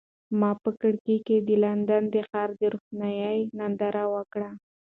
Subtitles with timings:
[0.39, 4.49] ما په کړکۍ کې د لندن د ښار د روښنایۍ ننداره وکړه.